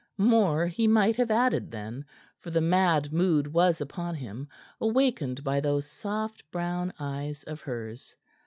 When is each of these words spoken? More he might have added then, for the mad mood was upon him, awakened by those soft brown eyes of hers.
More 0.17 0.65
he 0.65 0.87
might 0.87 1.15
have 1.17 1.29
added 1.29 1.69
then, 1.69 2.05
for 2.39 2.49
the 2.49 2.59
mad 2.59 3.13
mood 3.13 3.53
was 3.53 3.79
upon 3.81 4.15
him, 4.15 4.47
awakened 4.79 5.43
by 5.43 5.59
those 5.59 5.85
soft 5.85 6.41
brown 6.49 6.91
eyes 6.97 7.43
of 7.43 7.61
hers. 7.61 8.15